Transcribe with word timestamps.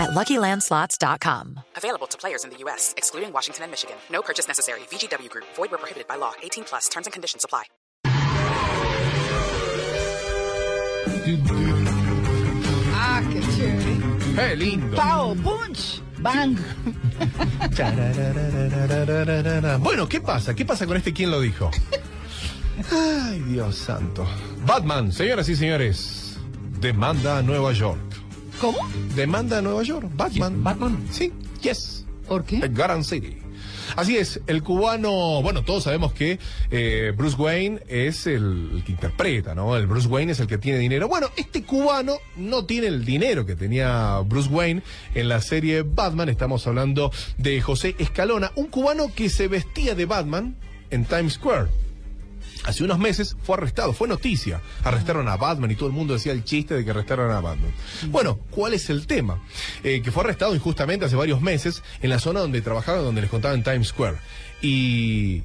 at 0.00 0.10
LuckyLandSlots.com. 0.10 1.60
Available 1.76 2.06
to 2.08 2.18
players 2.18 2.44
in 2.44 2.50
the 2.50 2.56
U.S., 2.64 2.94
excluding 2.96 3.32
Washington 3.32 3.64
and 3.64 3.70
Michigan. 3.70 3.96
No 4.10 4.22
purchase 4.22 4.48
necessary. 4.48 4.80
VGW 4.90 5.28
Group. 5.28 5.44
Void 5.54 5.70
where 5.70 5.78
prohibited 5.78 6.08
by 6.08 6.16
law. 6.16 6.32
18 6.42 6.64
plus. 6.64 6.88
Terms 6.88 7.06
and 7.06 7.12
conditions 7.12 7.44
apply. 7.44 7.64
Ah, 12.94 13.22
qué 13.30 13.40
chévere. 13.56 13.96
¡Eh, 14.38 14.56
lindo! 14.56 14.96
Pao, 14.96 15.34
punch, 15.34 16.00
bang. 16.20 16.56
Bueno, 19.80 20.08
¿qué 20.08 20.20
pasa? 20.20 20.54
¿Qué 20.54 20.64
pasa 20.64 20.86
con 20.86 20.96
este 20.96 21.12
quién 21.12 21.30
lo 21.30 21.40
dijo? 21.40 21.70
Ay, 22.90 23.40
Dios 23.40 23.76
santo. 23.76 24.26
Batman, 24.64 25.12
señoras 25.12 25.48
y 25.48 25.56
señores. 25.56 26.38
Demanda 26.80 27.38
a 27.38 27.42
Nueva 27.42 27.72
York. 27.72 27.98
¿Cómo? 28.60 28.78
Demanda 29.16 29.58
a 29.58 29.62
Nueva 29.62 29.82
York. 29.82 30.06
Batman. 30.14 30.62
¿Batman? 30.62 31.06
Sí, 31.10 31.32
yes. 31.62 32.04
¿Por 32.28 32.44
qué? 32.44 32.60
Garden 32.70 33.04
City. 33.04 33.38
Así 33.96 34.18
es, 34.18 34.40
el 34.46 34.62
cubano, 34.62 35.40
bueno, 35.42 35.62
todos 35.64 35.84
sabemos 35.84 36.12
que 36.12 36.38
eh, 36.70 37.12
Bruce 37.16 37.36
Wayne 37.36 37.80
es 37.88 38.26
el, 38.26 38.70
el 38.74 38.84
que 38.84 38.92
interpreta, 38.92 39.54
¿no? 39.54 39.76
El 39.76 39.86
Bruce 39.86 40.06
Wayne 40.08 40.32
es 40.32 40.40
el 40.40 40.46
que 40.46 40.58
tiene 40.58 40.78
dinero. 40.78 41.08
Bueno, 41.08 41.28
este 41.36 41.62
cubano 41.62 42.18
no 42.36 42.66
tiene 42.66 42.88
el 42.88 43.04
dinero 43.04 43.46
que 43.46 43.56
tenía 43.56 44.18
Bruce 44.26 44.50
Wayne 44.50 44.82
en 45.14 45.28
la 45.28 45.40
serie 45.40 45.82
Batman. 45.82 46.28
Estamos 46.28 46.66
hablando 46.66 47.10
de 47.38 47.60
José 47.62 47.96
Escalona, 47.98 48.52
un 48.56 48.66
cubano 48.66 49.12
que 49.14 49.30
se 49.30 49.48
vestía 49.48 49.94
de 49.94 50.04
Batman 50.04 50.54
en 50.90 51.06
Times 51.06 51.32
Square. 51.32 51.68
Hace 52.64 52.84
unos 52.84 52.98
meses 52.98 53.36
fue 53.42 53.56
arrestado, 53.56 53.92
fue 53.92 54.06
noticia. 54.06 54.60
Arrestaron 54.84 55.28
a 55.28 55.36
Batman 55.36 55.70
y 55.70 55.76
todo 55.76 55.88
el 55.88 55.94
mundo 55.94 56.14
decía 56.14 56.32
el 56.32 56.44
chiste 56.44 56.74
de 56.74 56.84
que 56.84 56.90
arrestaron 56.90 57.30
a 57.30 57.40
Batman. 57.40 57.72
Bueno, 58.08 58.38
¿cuál 58.50 58.74
es 58.74 58.90
el 58.90 59.06
tema? 59.06 59.42
Eh, 59.82 60.02
que 60.02 60.12
fue 60.12 60.24
arrestado 60.24 60.54
injustamente 60.54 61.06
hace 61.06 61.16
varios 61.16 61.40
meses 61.40 61.82
en 62.02 62.10
la 62.10 62.18
zona 62.18 62.40
donde 62.40 62.60
trabajaba, 62.60 62.98
donde 62.98 63.22
les 63.22 63.30
contaba 63.30 63.54
en 63.54 63.62
Times 63.62 63.88
Square. 63.88 64.18
Y, 64.60 65.42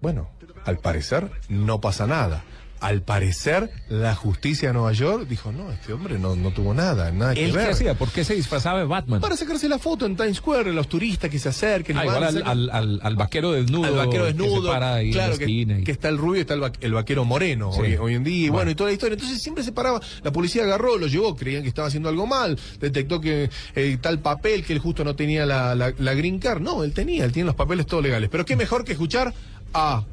bueno, 0.00 0.30
al 0.64 0.78
parecer 0.78 1.30
no 1.48 1.80
pasa 1.80 2.06
nada. 2.06 2.44
Al 2.80 3.02
parecer, 3.02 3.70
la 3.88 4.14
justicia 4.14 4.68
de 4.68 4.74
Nueva 4.74 4.92
York 4.92 5.26
dijo, 5.28 5.50
no, 5.50 5.72
este 5.72 5.92
hombre 5.92 6.18
no, 6.18 6.36
no 6.36 6.52
tuvo 6.52 6.74
nada, 6.74 7.10
nada 7.10 7.34
que 7.34 7.44
¿Él 7.44 7.50
qué 7.50 7.56
ver. 7.56 7.70
hacía? 7.70 7.94
¿Por 7.94 8.10
qué 8.10 8.22
se 8.24 8.34
disfrazaba 8.34 8.78
de 8.78 8.84
Batman? 8.84 9.20
Para 9.20 9.36
sacarse 9.36 9.68
la 9.68 9.80
foto 9.80 10.06
en 10.06 10.16
Times 10.16 10.36
Square, 10.36 10.72
los 10.72 10.88
turistas 10.88 11.28
que 11.28 11.38
se 11.40 11.48
acerquen. 11.48 11.98
Ah, 11.98 12.04
igual 12.06 12.22
al, 12.24 12.42
al, 12.46 12.70
al, 12.70 13.00
al 13.02 13.16
vaquero 13.16 13.50
desnudo. 13.52 13.86
al 13.86 13.94
vaquero 14.06 14.26
que 14.26 14.32
desnudo, 14.32 14.70
para 14.70 14.94
ahí 14.94 15.06
en 15.08 15.12
claro, 15.12 15.32
la 15.32 15.38
que, 15.38 15.50
y- 15.50 15.84
que 15.84 15.90
está 15.90 16.08
el 16.08 16.18
rubio 16.18 16.36
y 16.38 16.40
está 16.42 16.54
el, 16.54 16.62
va- 16.62 16.72
el 16.80 16.92
vaquero 16.92 17.24
moreno 17.24 17.72
Sí. 17.72 17.80
hoy, 17.80 17.96
hoy 17.96 18.14
en 18.14 18.22
día, 18.24 18.36
y 18.36 18.48
bueno. 18.48 18.58
Bueno. 18.58 18.70
y 18.70 18.74
toda 18.76 18.90
la 18.90 18.94
historia. 18.94 19.14
Entonces 19.14 19.42
siempre 19.42 19.64
se 19.64 19.72
paraba, 19.72 20.00
la 20.22 20.30
policía 20.32 20.62
agarró, 20.62 20.96
lo 20.98 21.06
llevó, 21.08 21.34
creían 21.34 21.62
que 21.62 21.68
estaba 21.68 21.88
haciendo 21.88 22.08
algo 22.08 22.26
mal, 22.26 22.58
detectó 22.80 23.20
que 23.20 23.50
eh, 23.74 23.98
tal 24.00 24.20
papel, 24.20 24.64
que 24.64 24.72
él 24.72 24.78
justo 24.78 25.02
no 25.04 25.16
tenía 25.16 25.46
la, 25.46 25.74
la, 25.74 25.92
la 25.98 26.14
green 26.14 26.38
card. 26.38 26.60
No, 26.60 26.84
él 26.84 26.92
tenía, 26.92 27.24
él 27.24 27.32
tiene 27.32 27.46
los 27.46 27.56
papeles 27.56 27.86
todos 27.86 28.02
legales. 28.04 28.28
Pero 28.30 28.44
qué 28.44 28.54
mejor 28.54 28.84
que 28.84 28.92
escuchar 28.92 29.34
a 29.74 30.04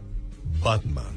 Batman. 0.63 1.14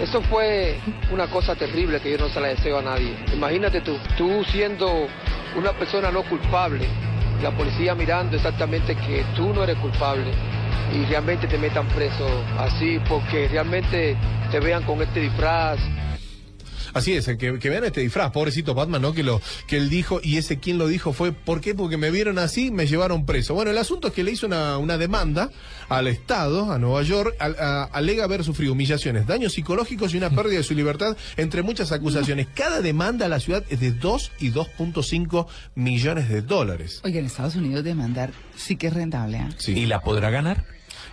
Eso 0.00 0.20
fue 0.22 0.76
una 1.12 1.28
cosa 1.28 1.54
terrible 1.54 2.00
que 2.00 2.10
yo 2.10 2.18
no 2.18 2.28
se 2.28 2.40
la 2.40 2.48
deseo 2.48 2.78
a 2.78 2.82
nadie. 2.82 3.14
Imagínate 3.32 3.80
tú, 3.80 3.96
tú 4.16 4.44
siendo 4.44 5.06
una 5.56 5.72
persona 5.72 6.10
no 6.10 6.24
culpable, 6.24 6.84
la 7.40 7.52
policía 7.52 7.94
mirando 7.94 8.36
exactamente 8.36 8.96
que 8.96 9.24
tú 9.36 9.54
no 9.54 9.62
eres 9.62 9.76
culpable 9.78 10.32
y 10.92 11.04
realmente 11.04 11.46
te 11.46 11.58
metan 11.58 11.86
preso 11.88 12.26
así 12.58 13.00
porque 13.08 13.48
realmente 13.48 14.16
te 14.50 14.60
vean 14.60 14.82
con 14.82 15.00
este 15.00 15.20
disfraz. 15.20 15.78
Así 16.94 17.12
es, 17.12 17.26
que, 17.26 17.58
que 17.58 17.68
vean 17.70 17.84
este 17.84 18.00
disfraz, 18.00 18.30
pobrecito 18.32 18.72
Batman, 18.74 19.02
¿no? 19.02 19.12
Que 19.12 19.22
lo 19.22 19.40
que 19.66 19.76
él 19.76 19.90
dijo, 19.90 20.20
y 20.22 20.36
ese 20.38 20.58
quien 20.58 20.78
lo 20.78 20.86
dijo 20.88 21.12
fue, 21.12 21.32
¿por 21.32 21.60
qué? 21.60 21.74
Porque 21.74 21.96
me 21.96 22.10
vieron 22.10 22.38
así, 22.38 22.70
me 22.70 22.86
llevaron 22.86 23.26
preso. 23.26 23.54
Bueno, 23.54 23.70
el 23.72 23.78
asunto 23.78 24.08
es 24.08 24.14
que 24.14 24.22
le 24.24 24.30
hizo 24.30 24.46
una, 24.46 24.78
una 24.78 24.96
demanda 24.96 25.50
al 25.88 26.06
Estado, 26.06 26.72
a 26.72 26.78
Nueva 26.78 27.02
York, 27.02 27.34
al- 27.40 27.56
a- 27.58 27.84
alega 27.84 28.24
haber 28.24 28.44
sufrido 28.44 28.72
humillaciones, 28.72 29.26
daños 29.26 29.52
psicológicos 29.54 30.14
y 30.14 30.16
una 30.18 30.30
pérdida 30.30 30.58
de 30.58 30.64
su 30.64 30.74
libertad, 30.74 31.16
entre 31.36 31.62
muchas 31.62 31.92
acusaciones. 31.92 32.46
Cada 32.54 32.80
demanda 32.80 33.26
a 33.26 33.28
la 33.28 33.40
ciudad 33.40 33.64
es 33.68 33.80
de 33.80 33.90
2 33.90 34.32
y 34.38 34.50
2.5 34.52 35.46
millones 35.74 36.28
de 36.28 36.42
dólares. 36.42 37.00
Oye, 37.04 37.18
en 37.18 37.26
Estados 37.26 37.56
Unidos 37.56 37.84
demandar 37.84 38.30
sí 38.56 38.76
que 38.76 38.86
es 38.86 38.92
rentable, 38.94 39.38
¿ah? 39.38 39.50
Sí. 39.58 39.72
¿Y 39.72 39.86
la 39.86 40.00
podrá 40.00 40.30
ganar? 40.30 40.64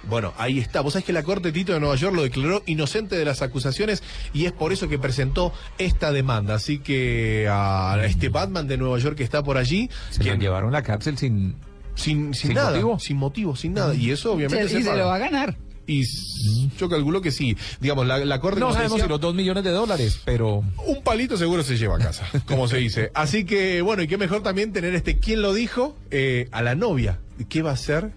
Bueno, 0.07 0.33
ahí 0.37 0.59
está. 0.59 0.81
Vos 0.81 0.93
sabés 0.93 1.05
que 1.05 1.13
la 1.13 1.23
Corte 1.23 1.51
Tito 1.51 1.73
de 1.73 1.79
Nueva 1.79 1.95
York 1.95 2.15
lo 2.15 2.23
declaró 2.23 2.63
inocente 2.65 3.15
de 3.17 3.25
las 3.25 3.41
acusaciones 3.41 4.03
y 4.33 4.45
es 4.45 4.51
por 4.51 4.73
eso 4.73 4.87
que 4.89 4.97
presentó 4.99 5.53
esta 5.77 6.11
demanda. 6.11 6.55
Así 6.55 6.79
que 6.79 7.47
a 7.49 7.97
este 8.03 8.29
Batman 8.29 8.67
de 8.67 8.77
Nueva 8.77 8.97
York 8.99 9.17
que 9.17 9.23
está 9.23 9.43
por 9.43 9.57
allí, 9.57 9.89
Se 10.09 10.19
quien- 10.21 10.35
lo 10.35 10.41
llevaron 10.41 10.69
a 10.69 10.79
la 10.79 10.83
cárcel 10.83 11.17
sin... 11.17 11.55
sin, 11.95 12.33
sin, 12.33 12.49
¿Sin 12.49 12.53
nada, 12.53 12.71
motivo? 12.71 12.99
sin 12.99 13.17
motivo, 13.17 13.55
sin 13.55 13.73
nada. 13.73 13.93
Y 13.95 14.11
eso 14.11 14.33
obviamente 14.33 14.69
Se- 14.69 14.79
y 14.79 14.83
se 14.83 14.95
lo 14.95 15.05
va 15.07 15.15
a 15.15 15.19
ganar. 15.19 15.57
Y 15.87 16.01
s- 16.01 16.69
yo 16.77 16.87
calculo 16.87 17.21
que 17.21 17.31
sí. 17.31 17.57
Digamos, 17.81 18.05
la, 18.05 18.19
la 18.23 18.39
Corte 18.39 18.59
No 18.59 18.71
sabemos 18.71 18.93
decía, 18.93 19.05
si 19.05 19.09
los 19.09 19.19
dos 19.19 19.33
millones 19.35 19.63
de 19.63 19.71
dólares, 19.71 20.21
pero... 20.23 20.63
un 20.85 21.01
palito 21.03 21.35
seguro 21.37 21.63
se 21.63 21.77
lleva 21.77 21.95
a 21.95 21.99
casa, 21.99 22.25
como 22.45 22.67
se 22.67 22.77
dice. 22.77 23.11
Así 23.13 23.43
que, 23.45 23.81
bueno, 23.81 24.03
y 24.03 24.07
qué 24.07 24.17
mejor 24.17 24.41
también 24.43 24.71
tener 24.71 24.93
este, 24.95 25.17
¿quién 25.17 25.41
lo 25.41 25.53
dijo? 25.53 25.97
Eh, 26.11 26.47
a 26.51 26.61
la 26.61 26.75
novia. 26.75 27.19
¿Qué 27.49 27.61
va 27.63 27.71
a 27.71 27.73
hacer 27.73 28.11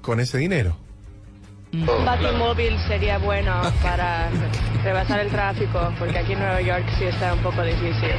con 0.00 0.18
ese 0.18 0.38
dinero? 0.38 0.76
Un 1.72 2.04
batimóvil 2.04 2.76
sería 2.88 3.18
bueno 3.18 3.62
para 3.82 4.28
rebasar 4.82 5.20
el 5.20 5.30
tráfico, 5.30 5.92
porque 5.98 6.18
aquí 6.18 6.32
en 6.32 6.40
Nueva 6.40 6.60
York 6.60 6.84
sí 6.98 7.04
está 7.04 7.32
un 7.32 7.40
poco 7.40 7.62
difícil. 7.62 8.10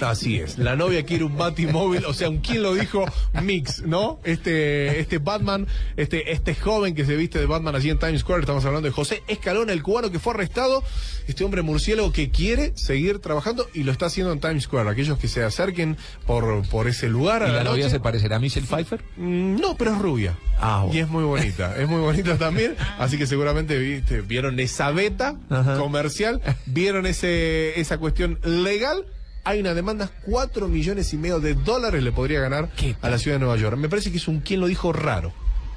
Así 0.00 0.36
es, 0.38 0.58
la 0.58 0.76
novia 0.76 1.04
quiere 1.04 1.24
un 1.24 1.36
batimóvil, 1.36 2.04
o 2.04 2.12
sea, 2.14 2.28
un 2.28 2.38
quién 2.38 2.62
lo 2.62 2.74
dijo 2.74 3.04
mix, 3.42 3.82
¿no? 3.82 4.18
Este, 4.24 5.00
este 5.00 5.18
Batman, 5.18 5.66
este, 5.96 6.32
este 6.32 6.54
joven 6.54 6.94
que 6.94 7.04
se 7.06 7.16
viste 7.16 7.38
de 7.38 7.46
Batman 7.46 7.74
allí 7.74 7.90
en 7.90 7.98
Times 7.98 8.20
Square, 8.20 8.40
estamos 8.40 8.64
hablando 8.64 8.86
de 8.88 8.92
José 8.92 9.22
Escalona, 9.28 9.72
el 9.72 9.82
cubano 9.82 10.10
que 10.10 10.18
fue 10.18 10.34
arrestado, 10.34 10.82
este 11.26 11.44
hombre 11.44 11.62
murciélago 11.62 12.12
que 12.12 12.30
quiere 12.30 12.72
seguir 12.76 13.18
trabajando 13.20 13.68
y 13.74 13.84
lo 13.84 13.92
está 13.92 14.06
haciendo 14.06 14.32
en 14.32 14.40
Times 14.40 14.64
Square. 14.64 14.88
Aquellos 14.90 15.18
que 15.18 15.28
se 15.28 15.42
acerquen 15.42 15.96
por, 16.26 16.66
por 16.68 16.86
ese 16.88 17.08
lugar 17.08 17.42
a 17.42 17.48
¿Y 17.48 17.52
la, 17.52 17.56
la 17.58 17.64
novia 17.64 17.84
noche- 17.84 17.90
se 17.96 18.00
parecerá 18.00 18.36
a 18.36 18.38
Michelle 18.38 18.66
Pfeiffer? 18.66 19.02
Mm, 19.16 19.56
No, 19.60 19.76
pero 19.76 19.92
es 19.94 19.98
rubia. 19.98 20.36
Ah, 20.60 20.82
bueno. 20.84 20.94
Y 20.98 21.02
es 21.02 21.08
muy 21.08 21.24
bonita, 21.24 21.76
es 21.76 21.88
muy 21.88 22.00
bonita 22.00 22.36
también. 22.38 22.76
Así 22.98 23.18
que 23.18 23.26
seguramente 23.26 23.76
viste, 23.78 24.20
vieron 24.20 24.58
esa 24.60 24.90
beta 24.90 25.36
Ajá. 25.50 25.78
comercial, 25.78 26.40
vieron 26.66 27.06
ese, 27.06 27.78
esa 27.80 27.98
cuestión 27.98 28.38
legal. 28.44 29.04
Hay 29.46 29.60
una 29.60 29.74
demanda, 29.74 30.10
4 30.24 30.66
millones 30.66 31.12
y 31.12 31.16
medio 31.16 31.38
de 31.38 31.54
dólares 31.54 32.02
le 32.02 32.10
podría 32.10 32.40
ganar 32.40 32.68
¿Qué 32.76 32.96
a 33.00 33.08
la 33.08 33.16
ciudad 33.16 33.36
de 33.36 33.44
Nueva 33.44 33.56
York. 33.56 33.76
Me 33.76 33.88
parece 33.88 34.10
que 34.10 34.16
es 34.16 34.26
un 34.26 34.40
quien 34.40 34.58
lo 34.58 34.66
dijo 34.66 34.92
raro. 34.92 35.32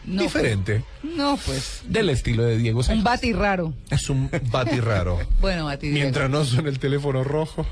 No, 0.06 0.24
Diferente. 0.24 0.84
No, 1.04 1.38
pues. 1.46 1.82
Del 1.88 2.10
estilo 2.10 2.42
de 2.44 2.58
Diego 2.58 2.80
Un 2.80 2.84
Sánchez. 2.84 3.04
bati 3.04 3.32
raro. 3.34 3.76
Es 3.92 4.10
un 4.10 4.28
bati 4.52 4.80
raro. 4.80 5.20
Bueno, 5.40 5.66
bati. 5.66 5.88
Mientras 5.90 6.30
no 6.32 6.44
suene 6.46 6.70
el 6.70 6.80
teléfono 6.80 7.24
rojo. 7.24 7.64